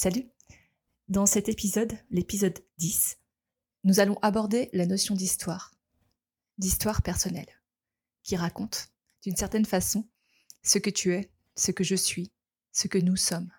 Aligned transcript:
Salut 0.00 0.30
Dans 1.08 1.26
cet 1.26 1.48
épisode, 1.48 1.92
l'épisode 2.10 2.56
10, 2.76 3.18
nous 3.82 3.98
allons 3.98 4.16
aborder 4.22 4.70
la 4.72 4.86
notion 4.86 5.16
d'histoire, 5.16 5.74
d'histoire 6.56 7.02
personnelle, 7.02 7.50
qui 8.22 8.36
raconte, 8.36 8.92
d'une 9.24 9.34
certaine 9.34 9.64
façon, 9.64 10.08
ce 10.62 10.78
que 10.78 10.90
tu 10.90 11.14
es, 11.14 11.32
ce 11.56 11.72
que 11.72 11.82
je 11.82 11.96
suis, 11.96 12.30
ce 12.70 12.86
que 12.86 12.98
nous 12.98 13.16
sommes, 13.16 13.50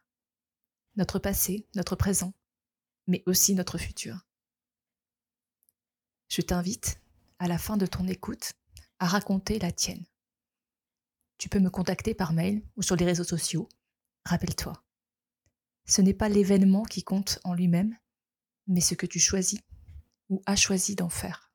notre 0.96 1.20
passé, 1.20 1.68
notre 1.76 1.98
présent, 1.98 2.34
mais 3.06 3.22
aussi 3.26 3.54
notre 3.54 3.78
futur. 3.78 4.26
Je 6.30 6.42
t'invite, 6.42 7.02
à 7.40 7.50
la 7.50 7.58
fin 7.58 7.76
de 7.76 7.86
ton 7.86 8.08
écoute, 8.08 8.54
à 9.00 9.08
raconter 9.08 9.60
la 9.60 9.74
tienne. 9.74 10.06
Tu 11.38 11.50
peux 11.50 11.60
me 11.60 11.70
contacter 11.70 12.14
par 12.14 12.32
mail 12.32 12.64
ou 12.78 12.82
sur 12.82 12.96
les 12.96 13.04
réseaux 13.04 13.26
sociaux. 13.26 13.68
Rappelle-toi, 14.24 14.82
ce 15.90 16.02
n'est 16.02 16.14
pas 16.14 16.30
l'événement 16.30 16.84
qui 16.84 17.04
compte 17.04 17.40
en 17.44 17.54
lui-même, 17.54 17.98
mais 18.68 18.80
ce 18.80 18.94
que 18.94 19.08
tu 19.08 19.20
choisis 19.20 19.60
ou 20.30 20.42
as 20.46 20.56
choisi 20.56 20.96
d'en 20.96 21.10
faire. 21.10 21.52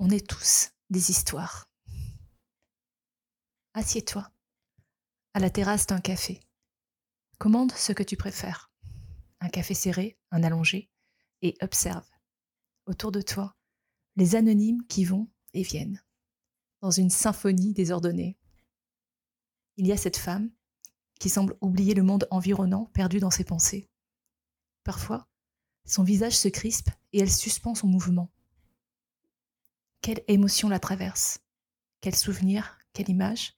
On 0.00 0.10
est 0.10 0.28
tous 0.28 0.70
des 0.90 1.10
histoires. 1.10 1.70
Assieds-toi 3.74 4.28
à 5.34 5.38
la 5.40 5.50
terrasse 5.50 5.86
d'un 5.86 6.00
café. 6.00 6.40
Commande 7.38 7.72
ce 7.72 7.92
que 7.92 8.02
tu 8.02 8.16
préfères. 8.16 8.72
Un 9.40 9.48
café 9.48 9.74
serré, 9.74 10.18
un 10.32 10.42
allongé, 10.42 10.90
et 11.42 11.56
observe 11.60 12.08
autour 12.86 13.12
de 13.12 13.22
toi 13.22 13.54
les 14.16 14.34
anonymes 14.34 14.84
qui 14.88 15.04
vont 15.04 15.28
et 15.52 15.62
viennent, 15.62 16.02
dans 16.80 16.90
une 16.90 17.10
symphonie 17.10 17.74
désordonnée 17.74 18.37
il 19.78 19.86
y 19.86 19.92
a 19.92 19.96
cette 19.96 20.16
femme 20.16 20.50
qui 21.20 21.30
semble 21.30 21.56
oublier 21.60 21.94
le 21.94 22.02
monde 22.02 22.26
environnant, 22.30 22.86
perdue 22.86 23.20
dans 23.20 23.30
ses 23.30 23.44
pensées. 23.44 23.88
Parfois, 24.82 25.28
son 25.84 26.02
visage 26.02 26.36
se 26.36 26.48
crispe 26.48 26.90
et 27.12 27.20
elle 27.20 27.30
suspend 27.30 27.74
son 27.74 27.86
mouvement. 27.86 28.30
Quelle 30.02 30.22
émotion 30.26 30.68
la 30.68 30.80
traverse 30.80 31.40
Quel 32.00 32.14
souvenir 32.14 32.78
Quelle 32.92 33.08
image 33.08 33.56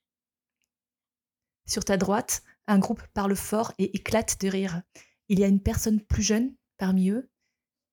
Sur 1.66 1.84
ta 1.84 1.96
droite, 1.96 2.42
un 2.66 2.78
groupe 2.78 3.02
parle 3.14 3.34
fort 3.34 3.72
et 3.78 3.96
éclate 3.96 4.40
de 4.40 4.48
rire. 4.48 4.82
Il 5.28 5.38
y 5.38 5.44
a 5.44 5.48
une 5.48 5.62
personne 5.62 6.00
plus 6.00 6.22
jeune 6.22 6.54
parmi 6.76 7.10
eux 7.10 7.30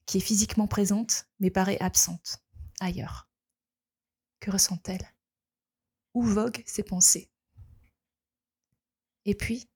qui 0.05 0.17
est 0.17 0.21
physiquement 0.21 0.67
présente 0.67 1.27
mais 1.39 1.49
paraît 1.49 1.79
absente, 1.79 2.43
ailleurs. 2.81 3.29
Que 4.41 4.51
ressent-elle? 4.51 5.13
Où 6.13 6.23
voguent 6.23 6.63
ses 6.65 6.83
pensées? 6.83 7.31
Et 9.27 9.35
puis, 9.35 9.69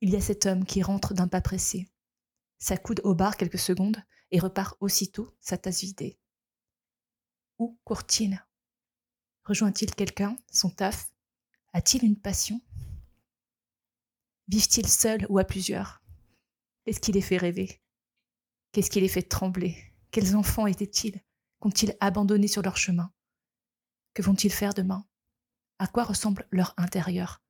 il 0.00 0.10
y 0.10 0.16
a 0.16 0.20
cet 0.20 0.46
homme 0.46 0.64
qui 0.64 0.82
rentre 0.82 1.12
d'un 1.12 1.28
pas 1.28 1.42
pressé, 1.42 1.86
s'accoude 2.58 3.02
au 3.04 3.14
bar 3.14 3.36
quelques 3.36 3.58
secondes 3.58 4.02
et 4.30 4.40
repart 4.40 4.76
aussitôt, 4.80 5.36
sa 5.40 5.58
tasse 5.58 5.82
vidée. 5.82 6.18
Où 7.58 7.78
court-il? 7.84 8.44
Rejoint-il 9.44 9.94
quelqu'un, 9.94 10.36
son 10.50 10.70
taf? 10.70 11.12
A-t-il 11.74 12.02
une 12.02 12.18
passion? 12.18 12.62
Vivent-ils 14.48 14.88
seuls 14.88 15.26
ou 15.28 15.38
à 15.38 15.44
plusieurs? 15.44 16.02
Qu'est-ce 16.84 17.00
qui 17.00 17.12
les 17.12 17.20
fait 17.20 17.36
rêver? 17.36 17.82
Qu'est-ce 18.72 18.90
qui 18.90 19.00
les 19.00 19.08
fait 19.08 19.22
trembler? 19.22 19.76
Quels 20.10 20.34
enfants 20.34 20.66
étaient-ils? 20.66 21.20
Qu'ont-ils 21.60 21.94
abandonné 22.00 22.48
sur 22.48 22.62
leur 22.62 22.78
chemin? 22.78 23.12
Que 24.14 24.22
vont-ils 24.22 24.52
faire 24.52 24.72
demain? 24.72 25.06
À 25.78 25.88
quoi 25.88 26.04
ressemble 26.04 26.48
leur 26.50 26.72
intérieur? 26.78 27.43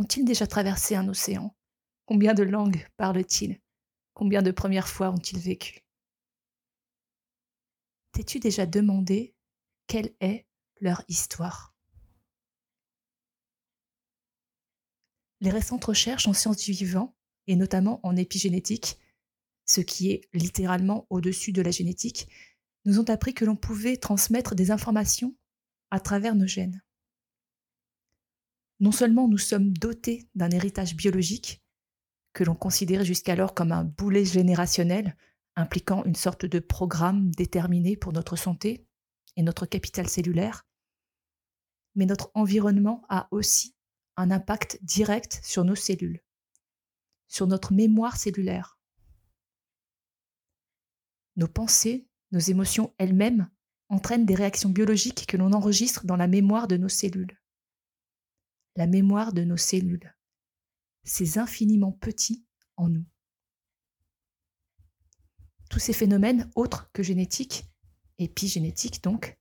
Ont-ils 0.00 0.24
déjà 0.24 0.46
traversé 0.46 0.94
un 0.96 1.06
océan? 1.08 1.54
Combien 2.06 2.32
de 2.32 2.42
langues 2.42 2.88
parlent-ils? 2.96 3.60
Combien 4.14 4.40
de 4.40 4.50
premières 4.50 4.88
fois 4.88 5.10
ont-ils 5.10 5.38
vécu? 5.38 5.80
T'es-tu 8.12 8.40
déjà 8.40 8.64
demandé 8.64 9.34
quelle 9.86 10.14
est 10.20 10.46
leur 10.80 11.04
histoire? 11.08 11.74
Les 15.42 15.50
récentes 15.50 15.84
recherches 15.84 16.26
en 16.26 16.32
sciences 16.32 16.64
du 16.64 16.72
vivant, 16.72 17.14
et 17.46 17.56
notamment 17.56 18.00
en 18.02 18.16
épigénétique, 18.16 18.98
ce 19.66 19.82
qui 19.82 20.10
est 20.12 20.22
littéralement 20.32 21.06
au-dessus 21.10 21.52
de 21.52 21.60
la 21.60 21.70
génétique, 21.70 22.26
nous 22.86 22.98
ont 22.98 23.10
appris 23.10 23.34
que 23.34 23.44
l'on 23.44 23.56
pouvait 23.56 23.98
transmettre 23.98 24.54
des 24.54 24.70
informations 24.70 25.36
à 25.90 26.00
travers 26.00 26.34
nos 26.34 26.46
gènes 26.46 26.82
non 28.80 28.92
seulement 28.92 29.28
nous 29.28 29.38
sommes 29.38 29.72
dotés 29.72 30.28
d'un 30.34 30.50
héritage 30.50 30.96
biologique, 30.96 31.62
que 32.32 32.44
l'on 32.44 32.54
considérait 32.54 33.04
jusqu'alors 33.04 33.54
comme 33.54 33.72
un 33.72 33.84
boulet 33.84 34.24
générationnel, 34.24 35.16
impliquant 35.54 36.04
une 36.04 36.14
sorte 36.14 36.46
de 36.46 36.58
programme 36.58 37.30
déterminé 37.32 37.96
pour 37.96 38.12
notre 38.12 38.36
santé 38.36 38.86
et 39.36 39.42
notre 39.42 39.66
capital 39.66 40.08
cellulaire, 40.08 40.66
mais 41.94 42.06
notre 42.06 42.30
environnement 42.34 43.04
a 43.08 43.28
aussi 43.30 43.76
un 44.16 44.30
impact 44.30 44.78
direct 44.82 45.40
sur 45.42 45.64
nos 45.64 45.74
cellules, 45.74 46.22
sur 47.28 47.46
notre 47.46 47.72
mémoire 47.72 48.16
cellulaire. 48.16 48.78
Nos 51.36 51.48
pensées, 51.48 52.08
nos 52.32 52.38
émotions 52.38 52.94
elles-mêmes 52.98 53.50
entraînent 53.88 54.26
des 54.26 54.34
réactions 54.34 54.70
biologiques 54.70 55.26
que 55.26 55.36
l'on 55.36 55.52
enregistre 55.52 56.06
dans 56.06 56.16
la 56.16 56.28
mémoire 56.28 56.68
de 56.68 56.76
nos 56.76 56.88
cellules 56.88 57.39
la 58.76 58.86
mémoire 58.86 59.32
de 59.32 59.44
nos 59.44 59.56
cellules. 59.56 60.14
C'est 61.04 61.38
infiniment 61.38 61.92
petit 61.92 62.44
en 62.76 62.88
nous. 62.88 63.04
Tous 65.70 65.78
ces 65.78 65.92
phénomènes, 65.92 66.50
autres 66.54 66.90
que 66.92 67.02
génétiques, 67.02 67.64
épigénétiques 68.18 69.02
donc, 69.02 69.38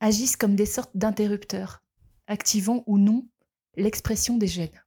agissent 0.00 0.36
comme 0.36 0.56
des 0.56 0.66
sortes 0.66 0.96
d'interrupteurs, 0.96 1.82
activant 2.26 2.82
ou 2.86 2.98
non 2.98 3.28
l'expression 3.76 4.36
des 4.36 4.46
gènes. 4.46 4.84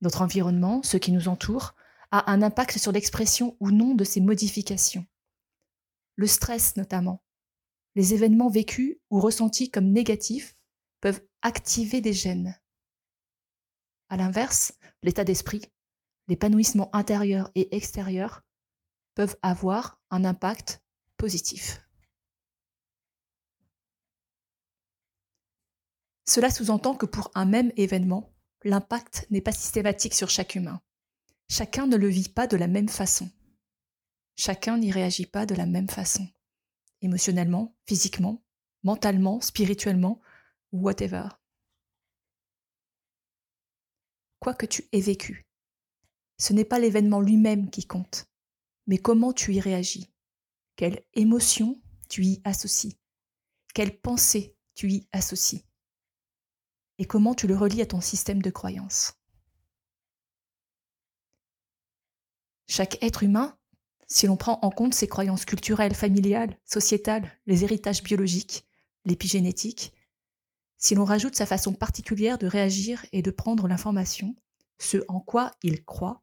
Notre 0.00 0.22
environnement, 0.22 0.82
ce 0.82 0.96
qui 0.96 1.12
nous 1.12 1.28
entoure, 1.28 1.74
a 2.10 2.30
un 2.30 2.42
impact 2.42 2.78
sur 2.78 2.92
l'expression 2.92 3.56
ou 3.60 3.70
non 3.70 3.94
de 3.94 4.04
ces 4.04 4.20
modifications. 4.20 5.06
Le 6.16 6.26
stress 6.26 6.76
notamment, 6.76 7.22
les 7.94 8.14
événements 8.14 8.50
vécus 8.50 8.96
ou 9.10 9.20
ressentis 9.20 9.70
comme 9.70 9.90
négatifs 9.90 10.56
peuvent 11.00 11.22
activer 11.44 12.00
des 12.00 12.14
gènes. 12.14 12.58
A 14.08 14.16
l'inverse, 14.16 14.72
l'état 15.02 15.24
d'esprit, 15.24 15.62
l'épanouissement 16.26 16.88
intérieur 16.96 17.50
et 17.54 17.76
extérieur 17.76 18.42
peuvent 19.14 19.36
avoir 19.42 20.00
un 20.10 20.24
impact 20.24 20.82
positif. 21.18 21.80
Cela 26.26 26.50
sous-entend 26.50 26.94
que 26.94 27.06
pour 27.06 27.30
un 27.34 27.44
même 27.44 27.70
événement, 27.76 28.34
l'impact 28.64 29.26
n'est 29.30 29.42
pas 29.42 29.52
systématique 29.52 30.14
sur 30.14 30.30
chaque 30.30 30.54
humain. 30.54 30.80
Chacun 31.50 31.86
ne 31.86 31.96
le 31.96 32.08
vit 32.08 32.30
pas 32.30 32.46
de 32.46 32.56
la 32.56 32.66
même 32.66 32.88
façon. 32.88 33.30
Chacun 34.36 34.78
n'y 34.78 34.90
réagit 34.90 35.26
pas 35.26 35.44
de 35.44 35.54
la 35.54 35.66
même 35.66 35.90
façon. 35.90 36.26
Émotionnellement, 37.02 37.76
physiquement, 37.86 38.42
mentalement, 38.82 39.42
spirituellement, 39.42 40.22
whatever. 40.74 41.28
Quoi 44.40 44.54
que 44.54 44.66
tu 44.66 44.88
aies 44.92 45.00
vécu, 45.00 45.46
ce 46.36 46.52
n'est 46.52 46.64
pas 46.64 46.78
l'événement 46.78 47.20
lui-même 47.20 47.70
qui 47.70 47.86
compte, 47.86 48.26
mais 48.86 48.98
comment 48.98 49.32
tu 49.32 49.54
y 49.54 49.60
réagis, 49.60 50.12
quelle 50.76 51.04
émotion 51.14 51.80
tu 52.08 52.24
y 52.24 52.42
associes, 52.44 52.98
quelle 53.72 53.98
pensée 53.98 54.56
tu 54.74 54.90
y 54.90 55.08
associes, 55.12 55.64
et 56.98 57.06
comment 57.06 57.34
tu 57.34 57.46
le 57.46 57.56
relis 57.56 57.80
à 57.80 57.86
ton 57.86 58.00
système 58.00 58.42
de 58.42 58.50
croyance. 58.50 59.14
Chaque 62.66 63.02
être 63.02 63.22
humain, 63.22 63.56
si 64.08 64.26
l'on 64.26 64.36
prend 64.36 64.58
en 64.62 64.70
compte 64.70 64.94
ses 64.94 65.06
croyances 65.06 65.44
culturelles, 65.44 65.94
familiales, 65.94 66.58
sociétales, 66.64 67.30
les 67.46 67.62
héritages 67.62 68.02
biologiques, 68.02 68.66
l'épigénétique, 69.04 69.93
si 70.84 70.94
l'on 70.94 71.06
rajoute 71.06 71.34
sa 71.34 71.46
façon 71.46 71.72
particulière 71.72 72.36
de 72.36 72.46
réagir 72.46 73.06
et 73.12 73.22
de 73.22 73.30
prendre 73.30 73.68
l'information, 73.68 74.36
ce 74.78 74.98
en 75.08 75.18
quoi 75.18 75.52
il 75.62 75.82
croit, 75.82 76.20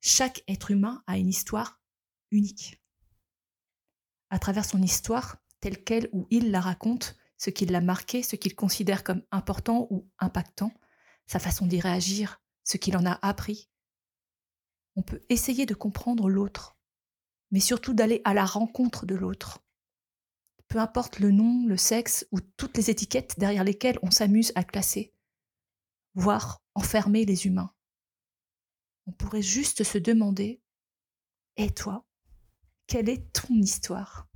chaque 0.00 0.44
être 0.46 0.70
humain 0.70 1.02
a 1.08 1.18
une 1.18 1.28
histoire 1.28 1.80
unique. 2.30 2.80
À 4.30 4.38
travers 4.38 4.64
son 4.64 4.80
histoire, 4.80 5.38
telle 5.58 5.82
qu'elle 5.82 6.08
ou 6.12 6.28
il 6.30 6.52
la 6.52 6.60
raconte, 6.60 7.16
ce 7.38 7.50
qui 7.50 7.66
l'a 7.66 7.80
marqué, 7.80 8.22
ce 8.22 8.36
qu'il 8.36 8.54
considère 8.54 9.02
comme 9.02 9.24
important 9.32 9.88
ou 9.90 10.08
impactant, 10.20 10.72
sa 11.26 11.40
façon 11.40 11.66
d'y 11.66 11.80
réagir, 11.80 12.40
ce 12.62 12.76
qu'il 12.76 12.96
en 12.96 13.04
a 13.04 13.18
appris, 13.20 13.68
on 14.94 15.02
peut 15.02 15.22
essayer 15.28 15.66
de 15.66 15.74
comprendre 15.74 16.30
l'autre, 16.30 16.78
mais 17.50 17.58
surtout 17.58 17.94
d'aller 17.94 18.22
à 18.24 18.32
la 18.32 18.44
rencontre 18.44 19.06
de 19.06 19.16
l'autre, 19.16 19.58
peu 20.70 20.78
importe 20.78 21.18
le 21.18 21.32
nom, 21.32 21.66
le 21.66 21.76
sexe 21.76 22.26
ou 22.30 22.40
toutes 22.40 22.76
les 22.76 22.90
étiquettes 22.90 23.38
derrière 23.38 23.64
lesquelles 23.64 23.98
on 24.02 24.10
s'amuse 24.12 24.52
à 24.54 24.62
classer, 24.62 25.12
voire 26.14 26.62
enfermer 26.76 27.24
les 27.24 27.46
humains. 27.46 27.74
On 29.06 29.12
pourrait 29.12 29.42
juste 29.42 29.82
se 29.82 29.98
demander, 29.98 30.62
et 31.56 31.70
toi, 31.74 32.06
quelle 32.86 33.08
est 33.08 33.32
ton 33.32 33.52
histoire? 33.54 34.28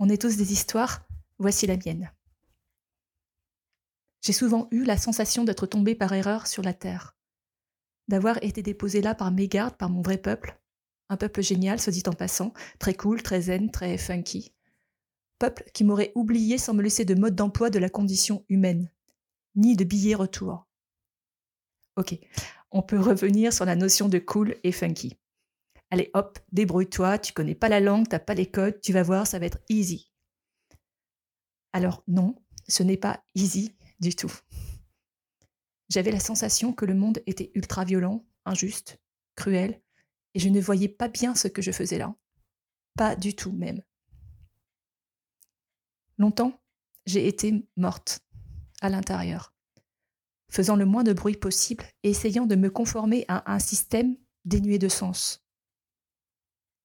On 0.00 0.08
est 0.08 0.20
tous 0.20 0.36
des 0.36 0.52
histoires, 0.52 1.06
voici 1.38 1.68
la 1.68 1.76
mienne. 1.76 2.12
J'ai 4.22 4.32
souvent 4.32 4.66
eu 4.72 4.82
la 4.82 4.98
sensation 4.98 5.44
d'être 5.44 5.66
tombé 5.66 5.94
par 5.94 6.12
erreur 6.12 6.48
sur 6.48 6.64
la 6.64 6.74
terre, 6.74 7.16
d'avoir 8.08 8.42
été 8.42 8.62
déposé 8.62 9.00
là 9.00 9.14
par 9.14 9.30
mégarde, 9.30 9.76
par 9.76 9.90
mon 9.90 10.02
vrai 10.02 10.18
peuple, 10.18 10.59
un 11.10 11.16
peuple 11.16 11.42
génial, 11.42 11.80
se 11.80 11.90
dit 11.90 12.04
en 12.06 12.12
passant, 12.12 12.54
très 12.78 12.94
cool, 12.94 13.22
très 13.22 13.42
zen, 13.42 13.70
très 13.70 13.98
funky. 13.98 14.54
Peuple 15.38 15.64
qui 15.74 15.84
m'aurait 15.84 16.12
oublié 16.14 16.56
sans 16.56 16.72
me 16.72 16.82
laisser 16.82 17.04
de 17.04 17.14
mode 17.14 17.34
d'emploi 17.34 17.68
de 17.68 17.78
la 17.78 17.90
condition 17.90 18.44
humaine, 18.48 18.90
ni 19.56 19.76
de 19.76 19.84
billets 19.84 20.14
retour. 20.14 20.66
Ok, 21.96 22.16
on 22.70 22.82
peut 22.82 22.98
revenir 22.98 23.52
sur 23.52 23.64
la 23.64 23.74
notion 23.74 24.08
de 24.08 24.18
cool 24.20 24.56
et 24.62 24.72
funky. 24.72 25.18
Allez 25.90 26.10
hop, 26.14 26.38
débrouille-toi, 26.52 27.18
tu 27.18 27.32
connais 27.32 27.56
pas 27.56 27.68
la 27.68 27.80
langue, 27.80 28.08
t'as 28.08 28.20
pas 28.20 28.34
les 28.34 28.48
codes, 28.48 28.80
tu 28.80 28.92
vas 28.92 29.02
voir, 29.02 29.26
ça 29.26 29.40
va 29.40 29.46
être 29.46 29.58
easy. 29.68 30.12
Alors 31.72 32.04
non, 32.06 32.36
ce 32.68 32.84
n'est 32.84 32.96
pas 32.96 33.24
easy 33.34 33.74
du 33.98 34.14
tout. 34.14 34.32
J'avais 35.88 36.12
la 36.12 36.20
sensation 36.20 36.72
que 36.72 36.84
le 36.84 36.94
monde 36.94 37.20
était 37.26 37.50
ultra 37.54 37.84
violent, 37.84 38.24
injuste, 38.44 39.00
cruel, 39.34 39.82
et 40.34 40.38
je 40.38 40.48
ne 40.48 40.60
voyais 40.60 40.88
pas 40.88 41.08
bien 41.08 41.34
ce 41.34 41.48
que 41.48 41.62
je 41.62 41.72
faisais 41.72 41.98
là. 41.98 42.14
Pas 42.96 43.16
du 43.16 43.34
tout 43.34 43.52
même. 43.52 43.82
Longtemps, 46.18 46.60
j'ai 47.06 47.26
été 47.26 47.66
morte, 47.76 48.20
à 48.80 48.88
l'intérieur, 48.88 49.54
faisant 50.50 50.76
le 50.76 50.84
moins 50.84 51.04
de 51.04 51.12
bruit 51.12 51.36
possible 51.36 51.84
et 52.02 52.10
essayant 52.10 52.46
de 52.46 52.56
me 52.56 52.70
conformer 52.70 53.24
à 53.28 53.50
un 53.52 53.58
système 53.58 54.16
dénué 54.44 54.78
de 54.78 54.88
sens. 54.88 55.44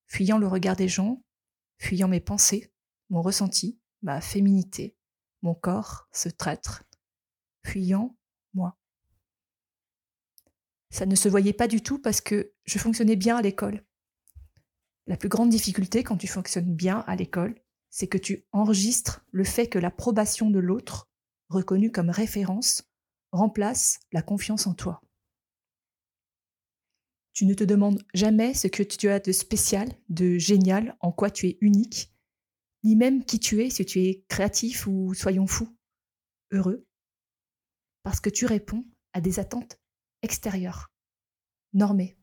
Fuyant 0.07 0.37
le 0.37 0.47
regard 0.47 0.75
des 0.75 0.87
gens, 0.87 1.23
fuyant 1.79 2.07
mes 2.07 2.19
pensées, 2.19 2.71
mon 3.09 3.21
ressenti, 3.21 3.79
ma 4.01 4.21
féminité, 4.21 4.95
mon 5.41 5.53
corps, 5.53 6.07
ce 6.11 6.29
traître, 6.29 6.83
fuyant 7.65 8.15
moi. 8.53 8.77
Ça 10.95 11.05
ne 11.05 11.15
se 11.15 11.27
voyait 11.27 11.51
pas 11.51 11.67
du 11.67 11.81
tout 11.81 11.99
parce 11.99 12.21
que 12.21 12.53
je 12.63 12.79
fonctionnais 12.79 13.17
bien 13.17 13.35
à 13.35 13.41
l'école. 13.41 13.83
La 15.07 15.17
plus 15.17 15.27
grande 15.27 15.49
difficulté 15.49 16.05
quand 16.05 16.15
tu 16.15 16.25
fonctionnes 16.25 16.73
bien 16.73 16.99
à 16.99 17.17
l'école, 17.17 17.53
c'est 17.89 18.07
que 18.07 18.17
tu 18.17 18.45
enregistres 18.53 19.25
le 19.33 19.43
fait 19.43 19.67
que 19.67 19.77
l'approbation 19.77 20.49
de 20.49 20.59
l'autre, 20.59 21.09
reconnue 21.49 21.91
comme 21.91 22.09
référence, 22.09 22.89
remplace 23.33 23.99
la 24.13 24.21
confiance 24.21 24.67
en 24.67 24.73
toi. 24.73 25.01
Tu 27.33 27.45
ne 27.45 27.55
te 27.55 27.65
demandes 27.65 28.01
jamais 28.13 28.53
ce 28.53 28.69
que 28.69 28.81
tu 28.81 29.09
as 29.09 29.19
de 29.19 29.33
spécial, 29.33 29.89
de 30.07 30.37
génial, 30.37 30.95
en 31.01 31.11
quoi 31.11 31.29
tu 31.29 31.47
es 31.47 31.57
unique, 31.59 32.15
ni 32.85 32.95
même 32.95 33.25
qui 33.25 33.41
tu 33.41 33.61
es, 33.61 33.69
si 33.69 33.85
tu 33.85 33.99
es 33.99 34.23
créatif 34.29 34.87
ou 34.87 35.13
soyons 35.13 35.45
fous, 35.45 35.77
heureux, 36.51 36.87
parce 38.03 38.21
que 38.21 38.29
tu 38.29 38.45
réponds 38.45 38.85
à 39.11 39.19
des 39.19 39.39
attentes 39.39 39.77
extérieures, 40.21 40.91
normées. 41.73 42.17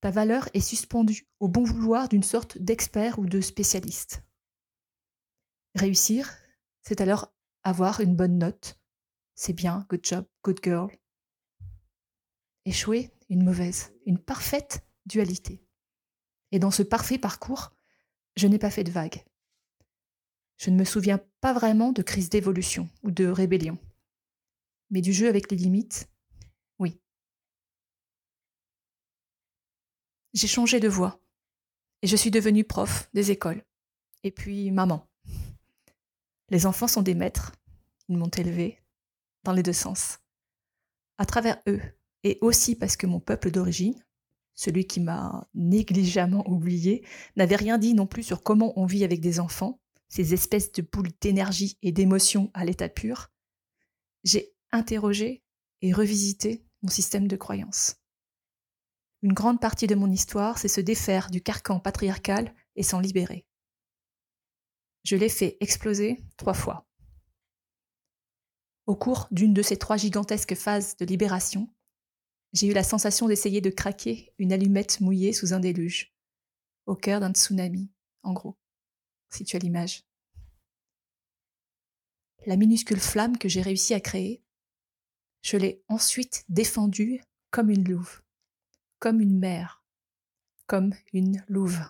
Ta 0.00 0.10
valeur 0.10 0.48
est 0.54 0.60
suspendue 0.60 1.26
au 1.40 1.48
bon 1.48 1.64
vouloir 1.64 2.08
d'une 2.08 2.22
sorte 2.22 2.58
d'expert 2.58 3.18
ou 3.18 3.26
de 3.26 3.40
spécialiste. 3.40 4.22
Réussir, 5.74 6.30
c'est 6.82 7.00
alors 7.00 7.32
avoir 7.62 8.00
une 8.00 8.14
bonne 8.14 8.38
note. 8.38 8.78
C'est 9.34 9.54
bien, 9.54 9.86
good 9.88 10.04
job, 10.04 10.26
good 10.42 10.60
girl. 10.62 10.90
Échouer, 12.66 13.10
une 13.30 13.44
mauvaise, 13.44 13.92
une 14.06 14.18
parfaite 14.18 14.86
dualité. 15.06 15.64
Et 16.52 16.58
dans 16.58 16.70
ce 16.70 16.82
parfait 16.82 17.18
parcours, 17.18 17.74
je 18.36 18.46
n'ai 18.46 18.58
pas 18.58 18.70
fait 18.70 18.84
de 18.84 18.90
vagues. 18.90 19.24
Je 20.56 20.70
ne 20.70 20.76
me 20.76 20.84
souviens 20.84 21.20
pas 21.40 21.52
vraiment 21.52 21.92
de 21.92 22.02
crise 22.02 22.28
d'évolution 22.28 22.88
ou 23.02 23.10
de 23.10 23.26
rébellion 23.26 23.78
mais 24.90 25.00
du 25.00 25.12
jeu 25.12 25.28
avec 25.28 25.50
les 25.50 25.56
limites, 25.56 26.08
J'ai 30.34 30.48
changé 30.48 30.80
de 30.80 30.88
voie 30.88 31.20
et 32.02 32.08
je 32.08 32.16
suis 32.16 32.32
devenue 32.32 32.64
prof 32.64 33.08
des 33.14 33.30
écoles 33.30 33.64
et 34.24 34.32
puis 34.32 34.72
maman. 34.72 35.08
Les 36.50 36.66
enfants 36.66 36.88
sont 36.88 37.02
des 37.02 37.14
maîtres, 37.14 37.52
ils 38.08 38.16
m'ont 38.16 38.28
élevée 38.28 38.82
dans 39.44 39.52
les 39.52 39.62
deux 39.62 39.72
sens. 39.72 40.18
À 41.18 41.24
travers 41.24 41.62
eux, 41.68 41.80
et 42.24 42.38
aussi 42.40 42.74
parce 42.74 42.96
que 42.96 43.06
mon 43.06 43.20
peuple 43.20 43.52
d'origine, 43.52 44.04
celui 44.54 44.86
qui 44.88 44.98
m'a 44.98 45.48
négligemment 45.54 46.48
oublié, 46.50 47.06
n'avait 47.36 47.54
rien 47.54 47.78
dit 47.78 47.94
non 47.94 48.08
plus 48.08 48.24
sur 48.24 48.42
comment 48.42 48.76
on 48.76 48.86
vit 48.86 49.04
avec 49.04 49.20
des 49.20 49.38
enfants, 49.38 49.80
ces 50.08 50.34
espèces 50.34 50.72
de 50.72 50.82
boules 50.82 51.12
d'énergie 51.20 51.78
et 51.82 51.92
d'émotion 51.92 52.50
à 52.54 52.64
l'état 52.64 52.88
pur, 52.88 53.30
j'ai 54.24 54.52
interroger 54.72 55.44
et 55.80 55.92
revisiter 55.92 56.66
mon 56.82 56.88
système 56.88 57.28
de 57.28 57.36
croyances. 57.36 57.96
Une 59.24 59.32
grande 59.32 59.58
partie 59.58 59.86
de 59.86 59.94
mon 59.94 60.10
histoire, 60.10 60.58
c'est 60.58 60.68
se 60.68 60.82
défaire 60.82 61.30
du 61.30 61.40
carcan 61.40 61.80
patriarcal 61.80 62.54
et 62.76 62.82
s'en 62.82 63.00
libérer. 63.00 63.46
Je 65.02 65.16
l'ai 65.16 65.30
fait 65.30 65.56
exploser 65.60 66.22
trois 66.36 66.52
fois. 66.52 66.86
Au 68.84 68.94
cours 68.94 69.26
d'une 69.30 69.54
de 69.54 69.62
ces 69.62 69.78
trois 69.78 69.96
gigantesques 69.96 70.54
phases 70.54 70.98
de 70.98 71.06
libération, 71.06 71.72
j'ai 72.52 72.66
eu 72.66 72.74
la 72.74 72.84
sensation 72.84 73.26
d'essayer 73.26 73.62
de 73.62 73.70
craquer 73.70 74.34
une 74.36 74.52
allumette 74.52 75.00
mouillée 75.00 75.32
sous 75.32 75.54
un 75.54 75.60
déluge, 75.60 76.14
au 76.84 76.94
cœur 76.94 77.20
d'un 77.20 77.32
tsunami, 77.32 77.90
en 78.24 78.34
gros, 78.34 78.58
si 79.30 79.42
tu 79.44 79.56
as 79.56 79.58
l'image. 79.58 80.04
La 82.44 82.56
minuscule 82.56 83.00
flamme 83.00 83.38
que 83.38 83.48
j'ai 83.48 83.62
réussi 83.62 83.94
à 83.94 84.00
créer 84.00 84.44
je 85.40 85.56
l'ai 85.56 85.82
ensuite 85.88 86.44
défendue 86.50 87.22
comme 87.50 87.70
une 87.70 87.88
louve, 87.88 88.22
comme 89.04 89.20
une 89.20 89.38
mère, 89.38 89.84
comme 90.66 90.94
une 91.12 91.44
louve. 91.46 91.84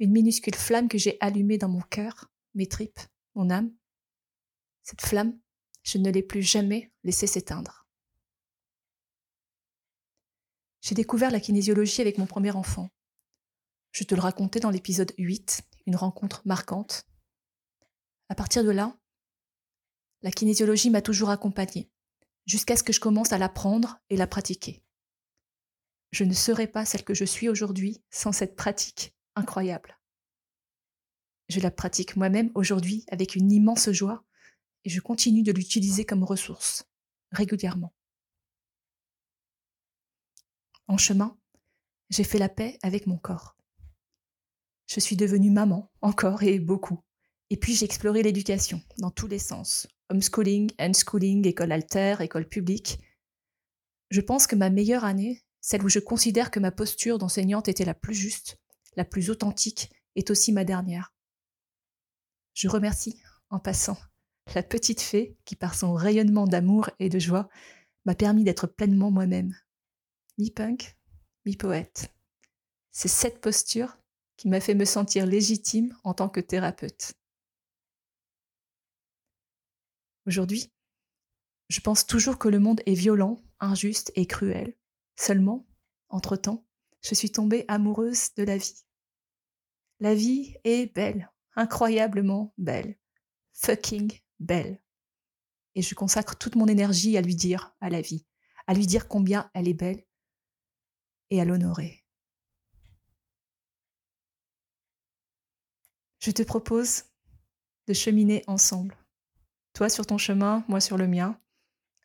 Une 0.00 0.10
minuscule 0.10 0.56
flamme 0.56 0.88
que 0.88 0.98
j'ai 0.98 1.18
allumée 1.20 1.56
dans 1.56 1.68
mon 1.68 1.82
cœur, 1.82 2.32
mes 2.54 2.66
tripes, 2.66 2.98
mon 3.36 3.48
âme. 3.50 3.72
Cette 4.82 5.02
flamme, 5.02 5.38
je 5.84 5.98
ne 5.98 6.10
l'ai 6.10 6.24
plus 6.24 6.42
jamais 6.42 6.90
laissée 7.04 7.28
s'éteindre. 7.28 7.86
J'ai 10.80 10.96
découvert 10.96 11.30
la 11.30 11.38
kinésiologie 11.38 12.00
avec 12.00 12.18
mon 12.18 12.26
premier 12.26 12.50
enfant. 12.50 12.90
Je 13.92 14.02
te 14.02 14.16
le 14.16 14.22
racontais 14.22 14.58
dans 14.58 14.70
l'épisode 14.70 15.14
8, 15.16 15.62
une 15.86 15.94
rencontre 15.94 16.42
marquante. 16.44 17.06
À 18.28 18.34
partir 18.34 18.64
de 18.64 18.72
là, 18.72 18.98
la 20.22 20.32
kinésiologie 20.32 20.90
m'a 20.90 21.02
toujours 21.02 21.30
accompagnée, 21.30 21.88
jusqu'à 22.46 22.74
ce 22.74 22.82
que 22.82 22.92
je 22.92 22.98
commence 22.98 23.30
à 23.30 23.38
l'apprendre 23.38 24.00
et 24.10 24.16
la 24.16 24.26
pratiquer. 24.26 24.82
Je 26.16 26.24
ne 26.24 26.32
serais 26.32 26.66
pas 26.66 26.86
celle 26.86 27.04
que 27.04 27.12
je 27.12 27.26
suis 27.26 27.50
aujourd'hui 27.50 28.02
sans 28.08 28.32
cette 28.32 28.56
pratique 28.56 29.14
incroyable. 29.34 29.98
Je 31.50 31.60
la 31.60 31.70
pratique 31.70 32.16
moi-même 32.16 32.50
aujourd'hui 32.54 33.04
avec 33.10 33.36
une 33.36 33.52
immense 33.52 33.90
joie 33.90 34.24
et 34.86 34.88
je 34.88 35.02
continue 35.02 35.42
de 35.42 35.52
l'utiliser 35.52 36.06
comme 36.06 36.24
ressource, 36.24 36.88
régulièrement. 37.32 37.92
En 40.86 40.96
chemin, 40.96 41.38
j'ai 42.08 42.24
fait 42.24 42.38
la 42.38 42.48
paix 42.48 42.78
avec 42.82 43.06
mon 43.06 43.18
corps. 43.18 43.54
Je 44.86 45.00
suis 45.00 45.16
devenue 45.16 45.50
maman, 45.50 45.92
encore 46.00 46.42
et 46.44 46.58
beaucoup. 46.58 47.04
Et 47.50 47.58
puis 47.58 47.74
j'ai 47.74 47.84
exploré 47.84 48.22
l'éducation, 48.22 48.80
dans 48.96 49.10
tous 49.10 49.26
les 49.26 49.38
sens, 49.38 49.86
homeschooling, 50.08 50.72
unschooling, 50.78 51.46
école 51.46 51.72
alter, 51.72 52.16
école 52.20 52.48
publique. 52.48 53.00
Je 54.08 54.22
pense 54.22 54.46
que 54.46 54.56
ma 54.56 54.70
meilleure 54.70 55.04
année, 55.04 55.42
celle 55.66 55.82
où 55.82 55.88
je 55.88 55.98
considère 55.98 56.52
que 56.52 56.60
ma 56.60 56.70
posture 56.70 57.18
d'enseignante 57.18 57.66
était 57.66 57.84
la 57.84 57.92
plus 57.92 58.14
juste, 58.14 58.60
la 58.94 59.04
plus 59.04 59.30
authentique, 59.30 59.90
est 60.14 60.30
aussi 60.30 60.52
ma 60.52 60.62
dernière. 60.62 61.12
Je 62.54 62.68
remercie, 62.68 63.20
en 63.50 63.58
passant, 63.58 63.98
la 64.54 64.62
petite 64.62 65.00
fée 65.00 65.36
qui, 65.44 65.56
par 65.56 65.74
son 65.74 65.94
rayonnement 65.94 66.46
d'amour 66.46 66.90
et 67.00 67.08
de 67.08 67.18
joie, 67.18 67.48
m'a 68.04 68.14
permis 68.14 68.44
d'être 68.44 68.68
pleinement 68.68 69.10
moi-même. 69.10 69.56
Mi-punk, 70.38 70.96
mi-poète. 71.44 72.14
C'est 72.92 73.08
cette 73.08 73.40
posture 73.40 73.98
qui 74.36 74.48
m'a 74.48 74.60
fait 74.60 74.76
me 74.76 74.84
sentir 74.84 75.26
légitime 75.26 75.96
en 76.04 76.14
tant 76.14 76.28
que 76.28 76.38
thérapeute. 76.38 77.14
Aujourd'hui, 80.26 80.70
je 81.70 81.80
pense 81.80 82.06
toujours 82.06 82.38
que 82.38 82.48
le 82.48 82.60
monde 82.60 82.82
est 82.86 82.94
violent, 82.94 83.42
injuste 83.58 84.12
et 84.14 84.26
cruel. 84.26 84.76
Seulement, 85.16 85.66
entre-temps, 86.08 86.66
je 87.02 87.14
suis 87.14 87.30
tombée 87.30 87.64
amoureuse 87.68 88.34
de 88.34 88.44
la 88.44 88.56
vie. 88.56 88.84
La 90.00 90.14
vie 90.14 90.56
est 90.64 90.94
belle, 90.94 91.32
incroyablement 91.54 92.52
belle, 92.58 92.98
fucking 93.52 94.12
belle. 94.38 94.80
et 95.74 95.82
je 95.82 95.94
consacre 95.94 96.36
toute 96.36 96.56
mon 96.56 96.68
énergie 96.68 97.18
à 97.18 97.20
lui 97.20 97.34
dire, 97.34 97.74
à 97.80 97.90
la 97.90 98.00
vie, 98.00 98.26
à 98.66 98.72
lui 98.72 98.86
dire 98.86 99.08
combien 99.08 99.50
elle 99.52 99.68
est 99.68 99.74
belle 99.74 100.06
et 101.28 101.40
à 101.40 101.44
l'honorer. 101.44 102.04
Je 106.18 106.30
te 106.30 106.42
propose 106.42 107.04
de 107.86 107.92
cheminer 107.92 108.42
ensemble. 108.46 108.96
Toi 109.74 109.88
sur 109.88 110.06
ton 110.06 110.18
chemin, 110.18 110.64
moi 110.66 110.80
sur 110.80 110.96
le 110.96 111.06
mien, 111.06 111.38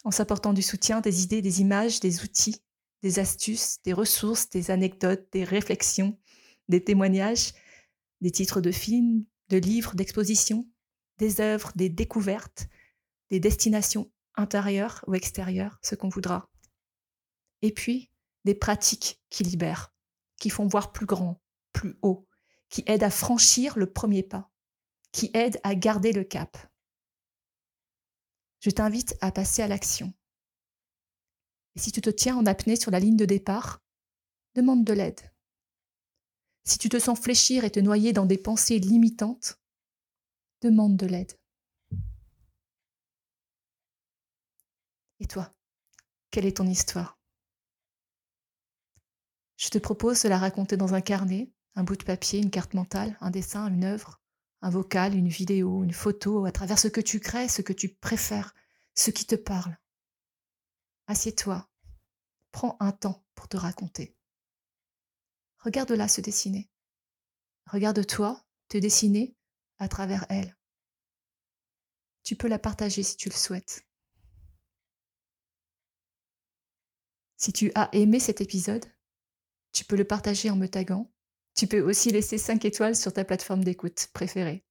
en 0.04 0.12
s'apportant 0.12 0.54
du 0.54 0.62
soutien, 0.62 1.00
des 1.00 1.24
idées, 1.24 1.42
des 1.42 1.62
images, 1.62 2.02
des 2.02 2.24
outils, 2.24 2.62
des 3.02 3.20
astuces, 3.20 3.82
des 3.84 3.94
ressources, 3.94 4.50
des 4.50 4.72
anecdotes, 4.72 5.28
des 5.32 5.44
réflexions, 5.44 6.20
des 6.70 6.84
témoignages, 6.84 7.54
des 8.22 8.32
titres 8.32 8.62
de 8.62 8.72
films, 8.72 9.26
de 9.50 9.58
livres, 9.58 9.96
d'expositions, 9.96 10.68
des 11.18 11.42
œuvres, 11.42 11.72
des 11.76 11.90
découvertes, 11.90 12.68
des 13.30 13.40
destinations 13.40 14.12
intérieures 14.36 15.04
ou 15.08 15.16
extérieures, 15.16 15.80
ce 15.82 15.96
qu'on 15.96 16.10
voudra. 16.10 16.50
Et 17.62 17.72
puis, 17.72 18.10
des 18.46 18.56
pratiques 18.56 19.22
qui 19.30 19.44
libèrent, 19.44 19.94
qui 20.38 20.50
font 20.50 20.68
voir 20.68 20.92
plus 20.92 21.06
grand, 21.06 21.42
plus 21.74 21.98
haut, 22.02 22.28
qui 22.70 22.84
aident 22.88 23.04
à 23.04 23.10
franchir 23.10 23.78
le 23.78 23.92
premier 23.92 24.24
pas, 24.24 24.50
qui 25.12 25.30
aident 25.34 25.60
à 25.64 25.76
garder 25.76 26.14
le 26.14 26.24
cap. 26.24 26.58
Je 28.62 28.70
t'invite 28.70 29.18
à 29.22 29.32
passer 29.32 29.62
à 29.62 29.68
l'action. 29.68 30.14
Et 31.76 31.80
si 31.80 31.92
tu 31.92 32.02
te 32.02 32.10
tiens 32.10 32.36
en 32.36 32.46
apnée 32.46 32.76
sur 32.76 32.92
la 32.92 33.00
ligne 33.00 33.18
de 33.18 33.26
départ, 33.26 33.82
demande 34.56 34.84
de 34.84 34.94
l'aide. 34.94 35.22
Si 36.64 36.78
tu 36.78 36.90
te 36.90 37.00
sens 37.00 37.20
fléchir 37.20 37.64
et 37.64 37.72
te 37.72 37.80
noyer 37.80 38.14
dans 38.14 38.26
des 38.26 38.38
pensées 38.38 38.80
limitantes, 38.80 39.60
demande 40.62 40.98
de 40.98 41.08
l'aide. 41.08 41.34
Et 45.20 45.28
toi, 45.28 45.54
quelle 46.30 46.46
est 46.46 46.58
ton 46.58 46.68
histoire? 46.68 47.20
Je 49.58 49.70
te 49.70 49.78
propose 49.78 50.24
de 50.24 50.30
la 50.30 50.40
raconter 50.40 50.78
dans 50.78 50.94
un 50.94 51.02
carnet, 51.02 51.52
un 51.76 51.84
bout 51.84 51.96
de 51.96 52.04
papier, 52.04 52.40
une 52.40 52.50
carte 52.50 52.74
mentale, 52.74 53.16
un 53.22 53.30
dessin, 53.30 53.68
une 53.68 53.84
œuvre, 53.84 54.20
un 54.62 54.70
vocal, 54.70 55.16
une 55.16 55.28
vidéo, 55.28 55.84
une 55.84 55.94
photo, 55.94 56.46
à 56.46 56.52
travers 56.52 56.80
ce 56.80 56.88
que 56.88 57.02
tu 57.02 57.20
crées, 57.20 57.48
ce 57.48 57.62
que 57.62 57.74
tu 57.74 57.90
préfères, 57.90 58.54
ce 58.96 59.12
qui 59.12 59.26
te 59.26 59.36
parle. 59.36 59.78
Assieds-toi, 61.12 61.70
prends 62.54 62.78
un 62.80 62.94
temps 62.94 63.22
pour 63.36 63.50
te 63.50 63.58
raconter. 63.58 64.16
Regarde-la 65.58 66.08
se 66.08 66.22
dessiner. 66.22 66.72
Regarde-toi 67.66 68.42
te 68.70 68.78
dessiner 68.78 69.36
à 69.78 69.90
travers 69.90 70.26
elle. 70.30 70.58
Tu 72.24 72.38
peux 72.38 72.48
la 72.48 72.60
partager 72.60 73.04
si 73.04 73.18
tu 73.18 73.28
le 73.28 73.36
souhaites. 73.36 73.86
Si 77.36 77.52
tu 77.52 77.74
as 77.76 77.90
aimé 77.92 78.22
cet 78.22 78.40
épisode, 78.40 78.86
tu 79.74 79.84
peux 79.84 79.98
le 79.98 80.08
partager 80.08 80.50
en 80.50 80.56
me 80.56 80.68
taguant. 80.68 81.12
Tu 81.56 81.68
peux 81.68 81.82
aussi 81.82 82.12
laisser 82.12 82.38
5 82.38 82.64
étoiles 82.64 82.96
sur 82.96 83.12
ta 83.12 83.26
plateforme 83.26 83.66
d'écoute 83.66 84.08
préférée. 84.14 84.64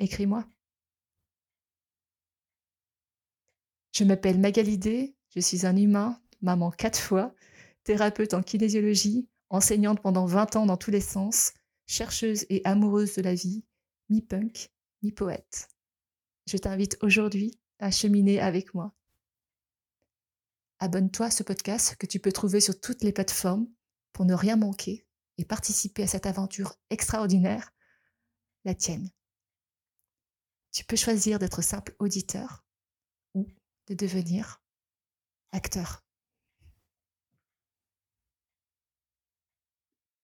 Écris-moi. 0.00 0.44
Je 3.92 4.04
m'appelle 4.04 4.38
Magalidé, 4.38 5.14
je 5.34 5.40
suis 5.40 5.66
un 5.66 5.76
humain, 5.76 6.20
maman 6.40 6.70
quatre 6.70 6.98
fois, 6.98 7.34
thérapeute 7.84 8.34
en 8.34 8.42
kinésiologie, 8.42 9.28
enseignante 9.50 10.00
pendant 10.00 10.26
20 10.26 10.56
ans 10.56 10.66
dans 10.66 10.76
tous 10.76 10.90
les 10.90 11.00
sens, 11.00 11.52
chercheuse 11.86 12.46
et 12.48 12.62
amoureuse 12.64 13.14
de 13.14 13.22
la 13.22 13.34
vie, 13.34 13.64
mi-punk, 14.08 14.70
mi-poète. 15.02 15.68
Je 16.46 16.56
t'invite 16.56 16.98
aujourd'hui 17.02 17.58
à 17.78 17.90
cheminer 17.90 18.40
avec 18.40 18.74
moi 18.74 18.94
abonne-toi 20.82 21.26
à 21.26 21.30
ce 21.30 21.44
podcast 21.44 21.94
que 21.94 22.06
tu 22.06 22.18
peux 22.18 22.32
trouver 22.32 22.58
sur 22.58 22.80
toutes 22.80 23.04
les 23.04 23.12
plateformes 23.12 23.68
pour 24.12 24.24
ne 24.24 24.34
rien 24.34 24.56
manquer 24.56 25.06
et 25.38 25.44
participer 25.44 26.02
à 26.02 26.06
cette 26.08 26.26
aventure 26.26 26.74
extraordinaire, 26.90 27.72
la 28.64 28.74
tienne. 28.74 29.08
Tu 30.72 30.84
peux 30.84 30.96
choisir 30.96 31.38
d'être 31.38 31.62
simple 31.62 31.94
auditeur 32.00 32.64
de 33.86 33.94
devenir 33.94 34.62
acteur. 35.52 36.01